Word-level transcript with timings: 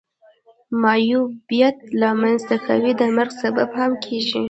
معیوبیت 0.81 1.77
را 2.01 2.11
منځ 2.21 2.39
ته 2.49 2.55
کوي 2.67 2.91
د 2.97 3.01
مرګ 3.15 3.31
سبب 3.43 3.69
هم 3.79 3.91
کیږي. 4.05 4.39